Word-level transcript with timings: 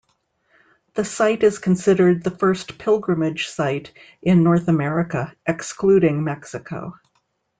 The 0.95 1.05
site 1.05 1.43
is 1.43 1.59
considered 1.59 2.23
the 2.23 2.31
first 2.31 2.79
pilgrimage 2.79 3.49
site 3.49 3.91
in 4.23 4.41
North 4.41 4.67
America, 4.67 5.35
excluding 5.45 6.23
Mexico. 6.23 6.95